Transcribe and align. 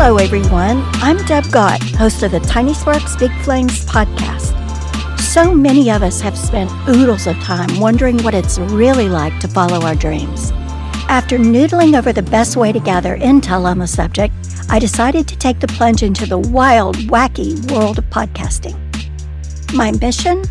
Hello, 0.00 0.16
everyone. 0.16 0.84
I'm 1.02 1.16
Deb 1.26 1.50
Gott, 1.50 1.82
host 1.96 2.22
of 2.22 2.30
the 2.30 2.38
Tiny 2.38 2.72
Sparks 2.72 3.16
Big 3.16 3.32
Flames 3.42 3.84
podcast. 3.84 4.54
So 5.18 5.52
many 5.52 5.90
of 5.90 6.04
us 6.04 6.20
have 6.20 6.38
spent 6.38 6.70
oodles 6.88 7.26
of 7.26 7.34
time 7.40 7.80
wondering 7.80 8.16
what 8.22 8.32
it's 8.32 8.60
really 8.60 9.08
like 9.08 9.36
to 9.40 9.48
follow 9.48 9.80
our 9.80 9.96
dreams. 9.96 10.52
After 11.08 11.36
noodling 11.36 11.98
over 11.98 12.12
the 12.12 12.22
best 12.22 12.56
way 12.56 12.70
to 12.70 12.78
gather 12.78 13.18
intel 13.18 13.64
on 13.64 13.80
the 13.80 13.88
subject, 13.88 14.32
I 14.70 14.78
decided 14.78 15.26
to 15.26 15.36
take 15.36 15.58
the 15.58 15.66
plunge 15.66 16.04
into 16.04 16.26
the 16.26 16.38
wild, 16.38 16.94
wacky 17.08 17.58
world 17.72 17.98
of 17.98 18.04
podcasting. 18.04 18.78
My 19.74 19.90
mission? 19.90 20.44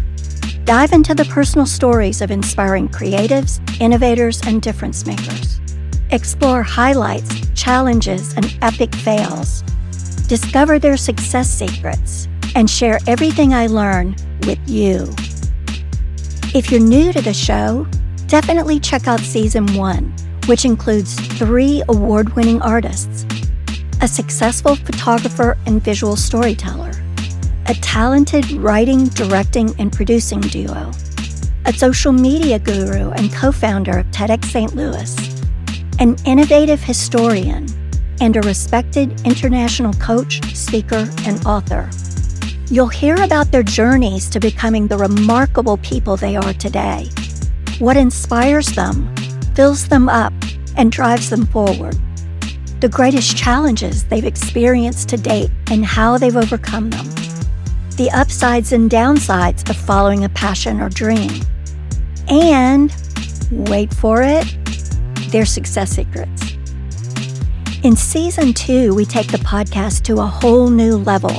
Dive 0.65 0.91
into 0.91 1.15
the 1.15 1.23
personal 1.23 1.65
stories 1.65 2.21
of 2.21 2.31
inspiring 2.31 2.89
creatives, 2.89 3.61
innovators, 3.79 4.41
and 4.45 4.61
difference 4.61 5.05
makers. 5.05 5.61
Explore 6.11 6.63
highlights, 6.63 7.49
challenges, 7.53 8.33
and 8.35 8.57
epic 8.61 8.95
fails. 8.95 9.61
Discover 10.27 10.79
their 10.79 10.95
success 10.95 11.49
secrets 11.49 12.29
and 12.55 12.69
share 12.69 12.99
everything 13.07 13.53
I 13.53 13.67
learn 13.67 14.15
with 14.45 14.59
you. 14.69 15.13
If 16.55 16.71
you're 16.71 16.79
new 16.79 17.11
to 17.11 17.21
the 17.21 17.33
show, 17.33 17.85
definitely 18.27 18.79
check 18.79 19.07
out 19.09 19.19
season 19.19 19.73
one, 19.75 20.13
which 20.45 20.63
includes 20.63 21.15
three 21.37 21.83
award 21.89 22.33
winning 22.35 22.61
artists 22.61 23.25
a 24.01 24.07
successful 24.07 24.75
photographer 24.75 25.57
and 25.65 25.83
visual 25.83 26.15
storyteller, 26.15 26.91
a 27.65 27.73
talented 27.73 28.49
writing, 28.51 29.05
directing, 29.09 29.73
and 29.79 29.91
producing 29.91 30.39
duo, 30.39 30.91
a 31.65 31.73
social 31.73 32.13
media 32.13 32.59
guru 32.59 33.09
and 33.11 33.33
co 33.33 33.51
founder 33.51 33.97
of 33.97 34.05
TEDx 34.11 34.45
St. 34.45 34.75
Louis, 34.75 35.36
an 35.99 36.15
innovative 36.25 36.83
historian, 36.83 37.65
and 38.21 38.35
a 38.35 38.41
respected 38.41 39.19
international 39.25 39.93
coach, 39.93 40.43
speaker, 40.55 41.09
and 41.25 41.43
author. 41.45 41.89
You'll 42.69 42.87
hear 42.87 43.15
about 43.23 43.51
their 43.51 43.63
journeys 43.63 44.29
to 44.29 44.39
becoming 44.39 44.87
the 44.87 44.97
remarkable 44.97 45.77
people 45.77 46.15
they 46.15 46.35
are 46.35 46.53
today, 46.53 47.09
what 47.79 47.97
inspires 47.97 48.67
them, 48.67 49.15
fills 49.55 49.87
them 49.87 50.07
up, 50.07 50.33
and 50.75 50.91
drives 50.91 51.31
them 51.31 51.47
forward, 51.47 51.97
the 52.79 52.89
greatest 52.89 53.35
challenges 53.35 54.03
they've 54.03 54.23
experienced 54.23 55.09
to 55.09 55.17
date 55.17 55.49
and 55.71 55.83
how 55.83 56.17
they've 56.17 56.37
overcome 56.37 56.91
them, 56.91 57.07
the 57.95 58.11
upsides 58.13 58.71
and 58.71 58.91
downsides 58.91 59.67
of 59.67 59.75
following 59.75 60.25
a 60.25 60.29
passion 60.29 60.79
or 60.79 60.89
dream, 60.89 61.31
and 62.27 62.95
wait 63.51 63.91
for 63.91 64.21
it, 64.21 64.45
their 65.31 65.45
success 65.45 65.91
secrets. 65.91 66.57
In 67.83 67.95
season 67.95 68.53
two, 68.53 68.93
we 68.95 69.05
take 69.05 69.27
the 69.27 69.37
podcast 69.37 70.03
to 70.03 70.17
a 70.17 70.25
whole 70.25 70.69
new 70.69 70.97
level 70.97 71.31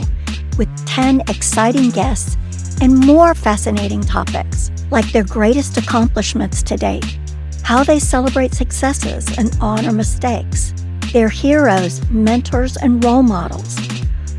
with 0.57 0.69
10 0.87 1.23
exciting 1.23 1.91
guests 1.91 2.37
and 2.81 2.97
more 2.97 3.35
fascinating 3.35 4.01
topics, 4.01 4.71
like 4.91 5.11
their 5.13 5.25
greatest 5.25 5.77
accomplishments 5.77 6.63
to 6.63 6.77
date, 6.77 7.19
how 7.63 7.83
they 7.83 7.99
celebrate 7.99 8.55
successes 8.55 9.27
and 9.37 9.57
honor 9.61 9.93
mistakes, 9.93 10.73
their 11.13 11.29
heroes, 11.29 12.09
mentors, 12.11 12.77
and 12.77 13.03
role 13.05 13.23
models, 13.23 13.77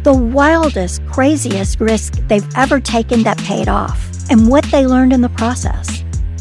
the 0.04 0.14
wildest, 0.14 1.06
craziest 1.08 1.80
risk 1.80 2.14
they've 2.28 2.48
ever 2.56 2.80
taken 2.80 3.24
that 3.24 3.38
paid 3.40 3.68
off, 3.68 4.10
and 4.30 4.48
what 4.48 4.64
they 4.66 4.88
learned 4.88 5.12
in 5.12 5.22
the 5.22 5.30
process 5.30 5.99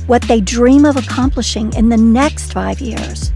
what 0.09 0.23
they 0.23 0.41
dream 0.41 0.85
of 0.85 0.97
accomplishing 0.97 1.73
in 1.75 1.89
the 1.89 1.97
next 1.97 2.53
five 2.53 2.81
years, 2.81 3.33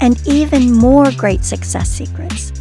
and 0.00 0.20
even 0.26 0.72
more 0.72 1.12
great 1.12 1.44
success 1.44 1.88
secrets. 1.88 2.52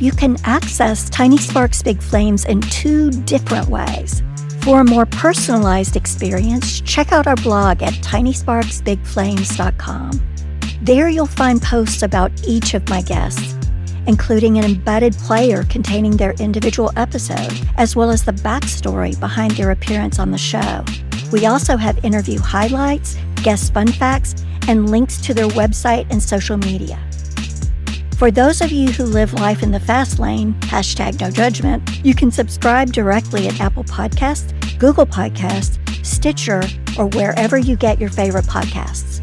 You 0.00 0.10
can 0.12 0.36
access 0.44 1.10
Tiny 1.10 1.36
Sparks 1.36 1.82
Big 1.82 2.00
Flames 2.02 2.46
in 2.46 2.62
two 2.62 3.10
different 3.10 3.68
ways. 3.68 4.22
For 4.62 4.80
a 4.80 4.84
more 4.84 5.04
personalized 5.06 5.96
experience, 5.96 6.80
check 6.80 7.12
out 7.12 7.26
our 7.26 7.36
blog 7.36 7.82
at 7.82 7.92
tinysparksbigflames.com. 7.94 10.10
There 10.82 11.08
you'll 11.08 11.26
find 11.26 11.60
posts 11.60 12.02
about 12.02 12.30
each 12.46 12.74
of 12.74 12.88
my 12.88 13.02
guests, 13.02 13.56
including 14.06 14.56
an 14.56 14.64
embedded 14.64 15.14
player 15.14 15.64
containing 15.64 16.16
their 16.16 16.32
individual 16.34 16.92
episode, 16.96 17.52
as 17.76 17.94
well 17.94 18.10
as 18.10 18.24
the 18.24 18.32
backstory 18.32 19.20
behind 19.20 19.50
their 19.52 19.72
appearance 19.72 20.18
on 20.18 20.30
the 20.30 20.38
show. 20.38 20.82
We 21.30 21.46
also 21.46 21.76
have 21.76 22.04
interview 22.04 22.38
highlights, 22.38 23.16
guest 23.42 23.74
fun 23.74 23.88
facts, 23.88 24.34
and 24.66 24.90
links 24.90 25.20
to 25.22 25.34
their 25.34 25.48
website 25.48 26.06
and 26.10 26.22
social 26.22 26.56
media. 26.56 26.98
For 28.16 28.30
those 28.30 28.60
of 28.60 28.72
you 28.72 28.90
who 28.90 29.04
live 29.04 29.32
life 29.34 29.62
in 29.62 29.70
the 29.70 29.78
fast 29.78 30.18
lane, 30.18 30.54
hashtag 30.62 31.20
no 31.20 31.30
judgment, 31.30 31.88
you 32.04 32.14
can 32.14 32.32
subscribe 32.32 32.92
directly 32.92 33.46
at 33.46 33.60
Apple 33.60 33.84
Podcasts, 33.84 34.52
Google 34.78 35.06
Podcasts, 35.06 35.78
Stitcher, 36.04 36.62
or 36.98 37.06
wherever 37.10 37.56
you 37.56 37.76
get 37.76 38.00
your 38.00 38.10
favorite 38.10 38.46
podcasts. 38.46 39.20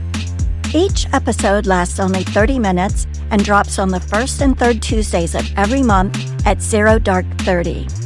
Each 0.74 1.08
episode 1.14 1.66
lasts 1.66 2.00
only 2.00 2.24
30 2.24 2.60
minutes 2.60 3.06
and 3.32 3.44
drops 3.44 3.80
on 3.80 3.90
the 3.90 4.00
first 4.00 4.42
and 4.42 4.58
third 4.58 4.82
Tuesdays 4.82 5.36
of 5.36 5.46
every 5.58 5.84
month 5.84 6.18
at 6.46 6.62
Zero 6.62 6.98
Dark 7.00 7.26
30. 7.40 8.05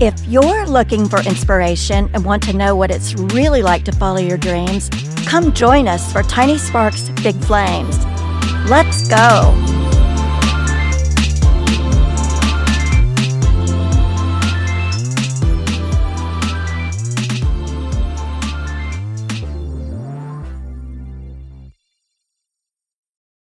If 0.00 0.14
you're 0.28 0.64
looking 0.64 1.08
for 1.08 1.18
inspiration 1.22 2.08
and 2.14 2.24
want 2.24 2.44
to 2.44 2.52
know 2.52 2.76
what 2.76 2.92
it's 2.92 3.14
really 3.14 3.62
like 3.62 3.84
to 3.86 3.90
follow 3.90 4.20
your 4.20 4.38
dreams, 4.38 4.88
come 5.26 5.52
join 5.52 5.88
us 5.88 6.12
for 6.12 6.22
Tiny 6.22 6.56
Sparks 6.56 7.08
Big 7.24 7.34
Flames. 7.34 7.98
Let's 8.70 9.08
go! 9.08 9.87